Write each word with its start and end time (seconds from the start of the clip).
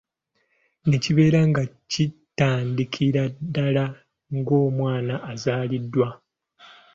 Ne 0.87 0.97
kibeera 1.03 1.41
nga 1.49 1.63
gitandikira 1.91 3.23
ddala 3.45 3.83
ng’omwana 4.39 5.13
azaaliddwa. 5.31 6.07